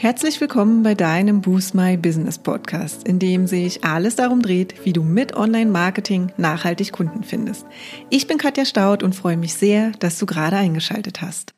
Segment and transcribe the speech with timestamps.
[0.00, 4.92] Herzlich willkommen bei deinem Boost My Business Podcast, in dem sich alles darum dreht, wie
[4.92, 7.66] du mit Online-Marketing nachhaltig Kunden findest.
[8.08, 11.52] Ich bin Katja Staud und freue mich sehr, dass du gerade eingeschaltet hast.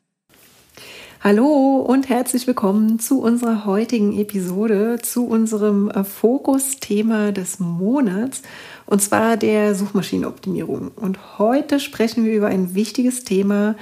[1.23, 8.41] Hallo und herzlich willkommen zu unserer heutigen Episode, zu unserem äh, Fokusthema des Monats,
[8.87, 10.89] und zwar der Suchmaschinenoptimierung.
[10.95, 13.75] Und heute sprechen wir über ein wichtiges Thema,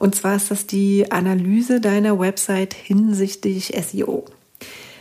[0.00, 4.24] und zwar ist das die Analyse deiner Website hinsichtlich SEO.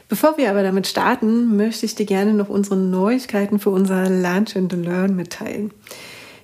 [0.10, 4.58] Bevor wir aber damit starten, möchte ich dir gerne noch unsere Neuigkeiten für unser Lunch
[4.58, 5.72] and Learn mitteilen.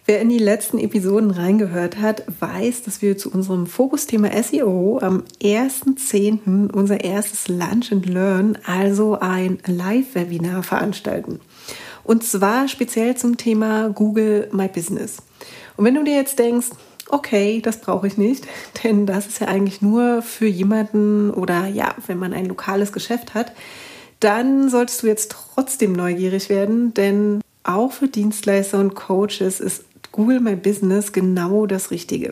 [0.06, 5.24] Wer in die letzten Episoden reingehört hat, weiß, dass wir zu unserem Fokusthema SEO am
[5.44, 6.72] 1.10.
[6.72, 11.42] unser erstes Lunch and Learn, also ein Live-Webinar veranstalten.
[12.06, 15.18] Und zwar speziell zum Thema Google My Business.
[15.76, 16.70] Und wenn du dir jetzt denkst,
[17.10, 18.48] okay, das brauche ich nicht,
[18.84, 23.34] denn das ist ja eigentlich nur für jemanden oder ja, wenn man ein lokales Geschäft
[23.34, 23.54] hat,
[24.20, 30.40] dann solltest du jetzt trotzdem neugierig werden, denn auch für Dienstleister und Coaches ist Google
[30.40, 32.32] My Business genau das Richtige.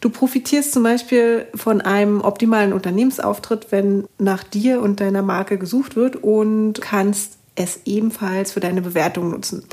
[0.00, 5.96] Du profitierst zum Beispiel von einem optimalen Unternehmensauftritt, wenn nach dir und deiner Marke gesucht
[5.96, 9.64] wird und kannst es ebenfalls für deine Bewertung nutzen.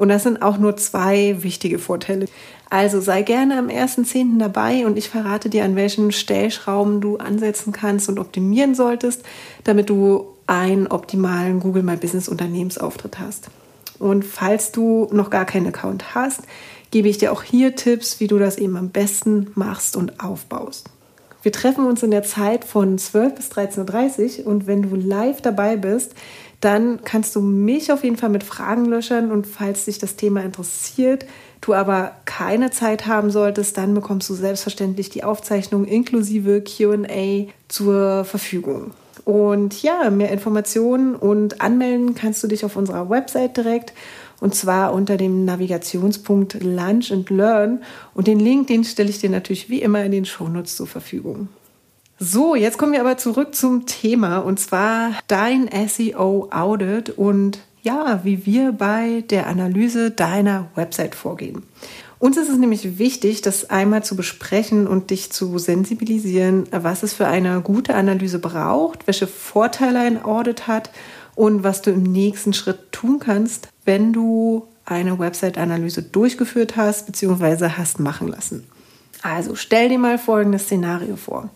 [0.00, 2.24] Und das sind auch nur zwei wichtige Vorteile.
[2.70, 4.38] Also sei gerne am 1.10.
[4.38, 9.22] dabei und ich verrate dir, an welchen Stellschrauben du ansetzen kannst und optimieren solltest,
[9.62, 13.50] damit du einen optimalen Google My Business Unternehmensauftritt hast.
[13.98, 16.44] Und falls du noch gar keinen Account hast,
[16.90, 20.88] gebe ich dir auch hier Tipps, wie du das eben am besten machst und aufbaust.
[21.42, 25.40] Wir treffen uns in der Zeit von 12 bis 13.30 Uhr und wenn du live
[25.40, 26.14] dabei bist,
[26.60, 30.42] dann kannst du mich auf jeden Fall mit Fragen löchern und falls dich das Thema
[30.42, 31.24] interessiert,
[31.62, 38.24] du aber keine Zeit haben solltest, dann bekommst du selbstverständlich die Aufzeichnung inklusive QA zur
[38.24, 38.92] Verfügung.
[39.24, 43.92] Und ja, mehr Informationen und anmelden kannst du dich auf unserer Website direkt
[44.40, 47.82] und zwar unter dem Navigationspunkt Lunch and Learn.
[48.14, 51.48] Und den Link, den stelle ich dir natürlich wie immer in den Shownotes zur Verfügung.
[52.18, 58.20] So, jetzt kommen wir aber zurück zum Thema und zwar dein SEO Audit und ja,
[58.24, 61.62] wie wir bei der Analyse deiner Website vorgehen.
[62.18, 67.14] Uns ist es nämlich wichtig, das einmal zu besprechen und dich zu sensibilisieren, was es
[67.14, 70.90] für eine gute Analyse braucht, welche Vorteile ein Audit hat
[71.34, 77.70] und was du im nächsten Schritt tun kannst, wenn du eine Website-Analyse durchgeführt hast bzw.
[77.70, 78.68] hast machen lassen.
[79.20, 81.50] Also stell dir mal folgendes Szenario vor.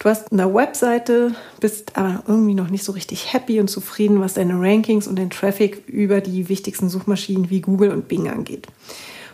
[0.00, 4.34] Du hast eine Webseite, bist aber irgendwie noch nicht so richtig happy und zufrieden, was
[4.34, 8.66] deine Rankings und den Traffic über die wichtigsten Suchmaschinen wie Google und Bing angeht.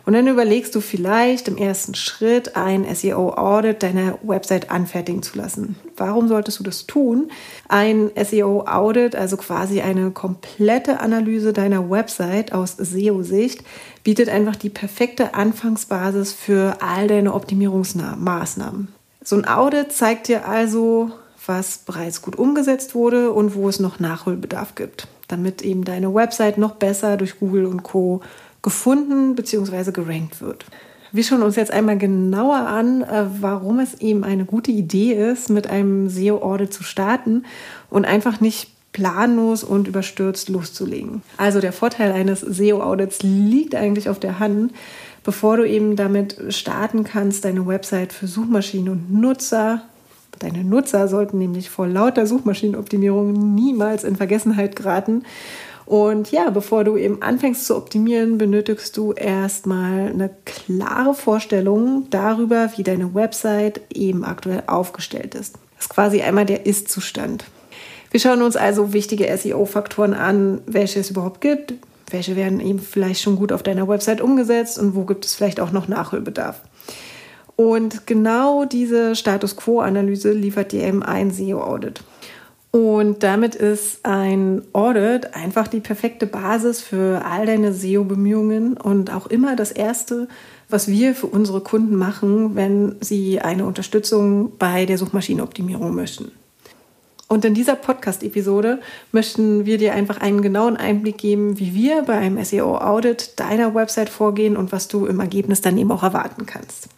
[0.06, 5.74] Und dann überlegst du vielleicht im ersten Schritt ein SEO-Audit deiner Website anfertigen zu lassen.
[5.96, 7.32] Warum solltest du das tun?
[7.68, 13.64] Ein SEO-Audit, also quasi eine komplette Analyse deiner Website aus SEO-Sicht,
[14.04, 18.94] bietet einfach die perfekte Anfangsbasis für all deine Optimierungsmaßnahmen.
[19.24, 21.10] So ein Audit zeigt dir also,
[21.46, 26.58] was bereits gut umgesetzt wurde und wo es noch Nachholbedarf gibt, damit eben deine Website
[26.58, 28.20] noch besser durch Google und Co
[28.66, 29.92] gefunden bzw.
[29.92, 30.64] gerankt wird.
[31.12, 35.50] Wir schauen uns jetzt einmal genauer an, äh, warum es eben eine gute Idee ist,
[35.50, 37.44] mit einem SEO-Audit zu starten
[37.90, 41.22] und einfach nicht planlos und überstürzt loszulegen.
[41.36, 44.72] Also der Vorteil eines SEO-Audits liegt eigentlich auf der Hand,
[45.22, 49.82] bevor du eben damit starten kannst, deine Website für Suchmaschinen und Nutzer,
[50.40, 55.22] deine Nutzer sollten nämlich vor lauter Suchmaschinenoptimierung niemals in Vergessenheit geraten.
[55.86, 62.70] Und ja, bevor du eben anfängst zu optimieren, benötigst du erstmal eine klare Vorstellung darüber,
[62.76, 65.54] wie deine Website eben aktuell aufgestellt ist.
[65.76, 67.44] Das ist quasi einmal der Ist-Zustand.
[68.10, 71.74] Wir schauen uns also wichtige SEO-Faktoren an, welche es überhaupt gibt,
[72.10, 75.60] welche werden eben vielleicht schon gut auf deiner Website umgesetzt und wo gibt es vielleicht
[75.60, 76.62] auch noch Nachholbedarf.
[77.56, 82.02] Und genau diese Status Quo-Analyse liefert dir eben ein SEO-Audit.
[82.70, 89.26] Und damit ist ein Audit einfach die perfekte Basis für all deine SEO-Bemühungen und auch
[89.26, 90.28] immer das Erste,
[90.68, 96.32] was wir für unsere Kunden machen, wenn sie eine Unterstützung bei der Suchmaschinenoptimierung möchten.
[97.28, 98.80] Und in dieser Podcast-Episode
[99.10, 104.08] möchten wir dir einfach einen genauen Einblick geben, wie wir bei einem SEO-Audit deiner Website
[104.08, 106.88] vorgehen und was du im Ergebnis dann eben auch erwarten kannst.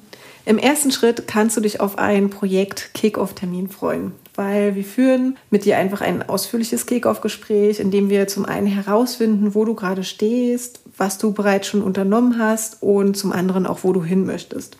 [0.45, 5.65] Im ersten Schritt kannst du dich auf ein Projekt Kick-Off-Termin freuen, weil wir führen mit
[5.65, 10.81] dir einfach ein ausführliches Kick-Off-Gespräch, in dem wir zum einen herausfinden, wo du gerade stehst,
[10.97, 14.77] was du bereits schon unternommen hast und zum anderen auch, wo du hin möchtest.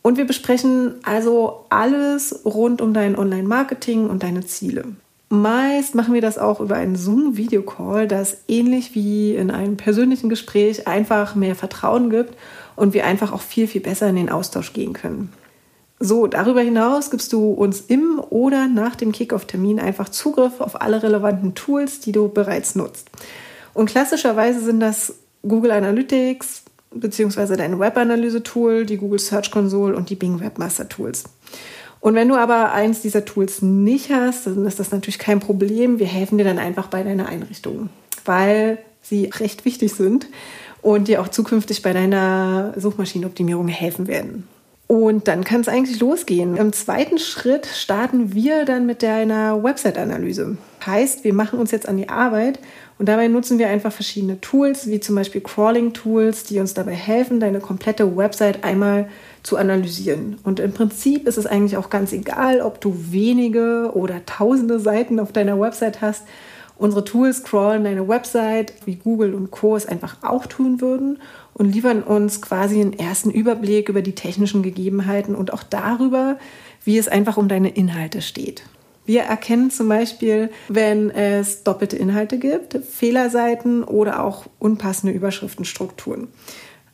[0.00, 4.84] Und wir besprechen also alles rund um dein Online-Marketing und deine Ziele.
[5.28, 10.88] Meist machen wir das auch über einen Zoom-Video-Call, das ähnlich wie in einem persönlichen Gespräch
[10.88, 12.34] einfach mehr Vertrauen gibt
[12.76, 15.30] und wir einfach auch viel, viel besser in den Austausch gehen können.
[16.00, 21.02] So, darüber hinaus gibst du uns im oder nach dem Kickoff-Termin einfach Zugriff auf alle
[21.02, 23.10] relevanten Tools, die du bereits nutzt.
[23.72, 26.62] Und klassischerweise sind das Google Analytics
[26.94, 31.24] beziehungsweise dein Web-Analyse-Tool, die Google Search Console und die Bing Webmaster Tools.
[32.00, 35.98] Und wenn du aber eins dieser Tools nicht hast, dann ist das natürlich kein Problem.
[35.98, 37.88] Wir helfen dir dann einfach bei deiner Einrichtung,
[38.24, 40.26] weil sie recht wichtig sind
[40.82, 44.46] und dir auch zukünftig bei deiner Suchmaschinenoptimierung helfen werden.
[44.86, 46.56] Und dann kann es eigentlich losgehen.
[46.56, 50.58] Im zweiten Schritt starten wir dann mit deiner Website-Analyse.
[50.84, 52.58] Heißt, wir machen uns jetzt an die Arbeit
[52.98, 57.40] und dabei nutzen wir einfach verschiedene Tools, wie zum Beispiel Crawling-Tools, die uns dabei helfen,
[57.40, 59.08] deine komplette Website einmal
[59.42, 60.38] zu analysieren.
[60.44, 65.18] Und im Prinzip ist es eigentlich auch ganz egal, ob du wenige oder tausende Seiten
[65.18, 66.24] auf deiner Website hast.
[66.76, 69.76] Unsere Tools crawlen deine Website, wie Google und Co.
[69.76, 71.18] es einfach auch tun würden
[71.54, 76.38] und liefern uns quasi einen ersten Überblick über die technischen Gegebenheiten und auch darüber,
[76.84, 78.64] wie es einfach um deine Inhalte steht.
[79.06, 86.28] Wir erkennen zum Beispiel, wenn es doppelte Inhalte gibt, Fehlerseiten oder auch unpassende Überschriftenstrukturen.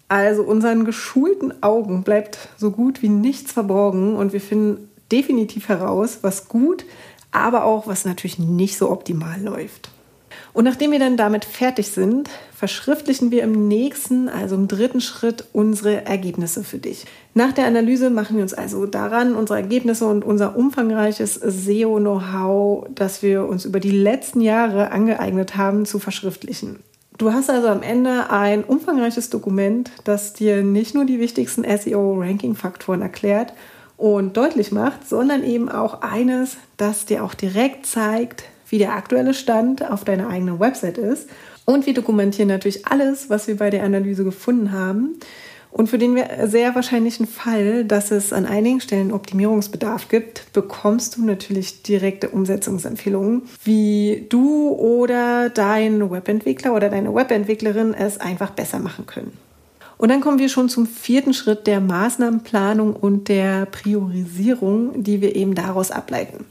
[0.08, 6.18] Also unseren geschulten Augen bleibt so gut wie nichts verborgen und wir finden definitiv heraus,
[6.22, 6.84] was gut,
[7.30, 9.90] aber auch was natürlich nicht so optimal läuft.
[10.52, 15.44] Und nachdem wir dann damit fertig sind, verschriftlichen wir im nächsten, also im dritten Schritt,
[15.52, 17.06] unsere Ergebnisse für dich.
[17.34, 23.22] Nach der Analyse machen wir uns also daran, unsere Ergebnisse und unser umfangreiches SEO-Know-how, das
[23.22, 26.80] wir uns über die letzten Jahre angeeignet haben, zu verschriftlichen.
[27.16, 33.02] Du hast also am Ende ein umfangreiches Dokument, das dir nicht nur die wichtigsten SEO-Ranking-Faktoren
[33.02, 33.52] erklärt
[33.98, 39.34] und deutlich macht, sondern eben auch eines, das dir auch direkt zeigt, wie der aktuelle
[39.34, 41.28] Stand auf deiner eigenen Website ist.
[41.66, 45.20] Und wir dokumentieren natürlich alles, was wir bei der Analyse gefunden haben
[45.72, 51.24] und für den sehr wahrscheinlichen Fall, dass es an einigen Stellen Optimierungsbedarf gibt, bekommst du
[51.24, 59.06] natürlich direkte Umsetzungsempfehlungen, wie du oder dein Webentwickler oder deine Webentwicklerin es einfach besser machen
[59.06, 59.32] können.
[59.96, 65.36] Und dann kommen wir schon zum vierten Schritt der Maßnahmenplanung und der Priorisierung, die wir
[65.36, 66.46] eben daraus ableiten.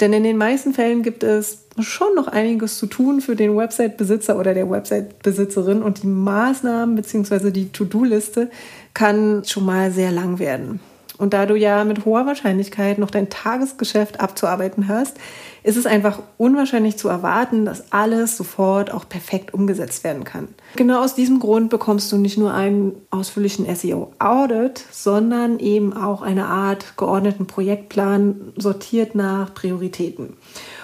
[0.00, 4.38] Denn in den meisten Fällen gibt es schon noch einiges zu tun für den Website-Besitzer
[4.38, 7.50] oder der Website-Besitzerin und die Maßnahmen bzw.
[7.50, 8.50] die To-Do-Liste
[8.94, 10.80] kann schon mal sehr lang werden.
[11.18, 15.16] Und da du ja mit hoher Wahrscheinlichkeit noch dein Tagesgeschäft abzuarbeiten hast,
[15.64, 20.48] ist es einfach unwahrscheinlich zu erwarten, dass alles sofort auch perfekt umgesetzt werden kann.
[20.76, 26.46] Genau aus diesem Grund bekommst du nicht nur einen ausführlichen SEO-Audit, sondern eben auch eine
[26.46, 30.36] Art geordneten Projektplan sortiert nach Prioritäten.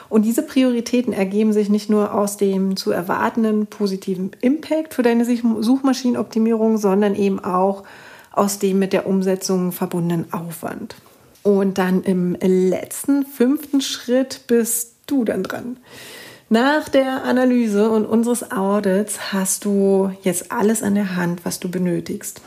[0.09, 5.25] Und diese Prioritäten ergeben sich nicht nur aus dem zu erwartenden positiven Impact für deine
[5.25, 7.85] Suchmaschinenoptimierung, sondern eben auch
[8.37, 10.97] aus dem mit der Umsetzung verbundenen Aufwand.
[11.43, 15.77] Und dann im letzten, fünften Schritt bist du dann dran.
[16.49, 21.71] Nach der Analyse und unseres Audits hast du jetzt alles an der Hand, was du
[21.71, 22.41] benötigst.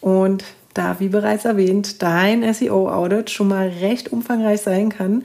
[0.00, 0.44] Und
[0.74, 5.24] da, wie bereits erwähnt, dein SEO-Audit schon mal recht umfangreich sein kann,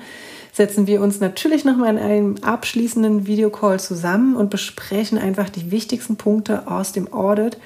[0.51, 6.15] setzen wir uns natürlich nochmal in einem abschließenden Videocall zusammen und besprechen einfach die wichtigsten
[6.15, 7.57] Punkte aus dem Audit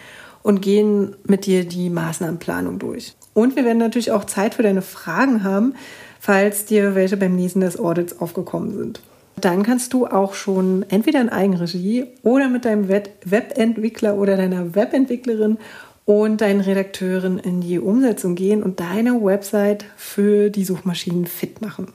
[0.43, 3.15] und gehen mit dir die Maßnahmenplanung durch.
[3.33, 5.75] Und wir werden natürlich auch Zeit für deine Fragen haben,
[6.19, 9.01] falls dir welche beim Lesen des Audits aufgekommen sind.
[9.39, 15.57] Dann kannst du auch schon entweder in Eigenregie oder mit deinem Webentwickler oder deiner Webentwicklerin
[16.05, 21.93] und deinen Redakteuren in die Umsetzung gehen und deine Website für die Suchmaschinen fit machen.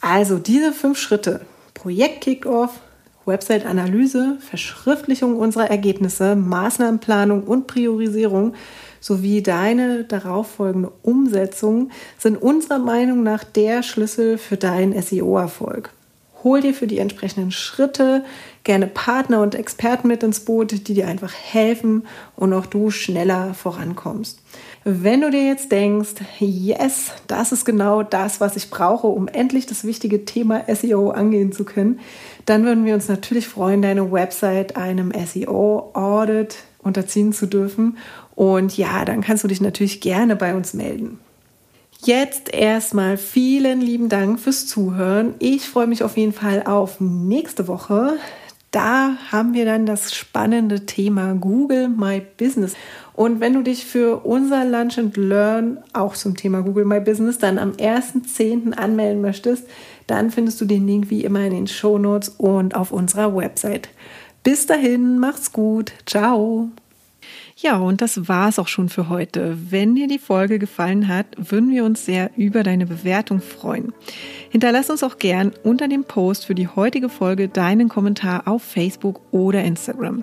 [0.00, 1.40] Also diese fünf Schritte,
[1.74, 2.80] Projekt Kickoff,
[3.28, 8.54] Website-Analyse, Verschriftlichung unserer Ergebnisse, Maßnahmenplanung und Priorisierung
[9.00, 15.90] sowie deine darauffolgende Umsetzung sind unserer Meinung nach der Schlüssel für deinen SEO-Erfolg.
[16.44, 18.24] Hol dir für die entsprechenden Schritte
[18.62, 22.06] gerne Partner und Experten mit ins Boot, die dir einfach helfen
[22.36, 24.40] und auch du schneller vorankommst.
[24.84, 29.66] Wenn du dir jetzt denkst, yes, das ist genau das, was ich brauche, um endlich
[29.66, 32.00] das wichtige Thema SEO angehen zu können,
[32.46, 37.98] dann würden wir uns natürlich freuen, deine Website einem SEO-Audit unterziehen zu dürfen.
[38.34, 41.18] Und ja, dann kannst du dich natürlich gerne bei uns melden.
[42.04, 45.34] Jetzt erstmal vielen lieben Dank fürs Zuhören.
[45.40, 48.16] Ich freue mich auf jeden Fall auf nächste Woche.
[48.70, 52.74] Da haben wir dann das spannende Thema Google My Business.
[53.18, 57.36] Und wenn du dich für unser Lunch and Learn auch zum Thema Google My Business
[57.36, 58.74] dann am 1.10.
[58.74, 59.66] anmelden möchtest,
[60.06, 63.88] dann findest du den Link wie immer in den Show Notes und auf unserer Website.
[64.44, 65.94] Bis dahin, macht's gut.
[66.06, 66.68] Ciao.
[67.56, 69.58] Ja, und das war's auch schon für heute.
[69.68, 73.92] Wenn dir die Folge gefallen hat, würden wir uns sehr über deine Bewertung freuen.
[74.48, 79.20] Hinterlass uns auch gern unter dem Post für die heutige Folge deinen Kommentar auf Facebook
[79.32, 80.22] oder Instagram.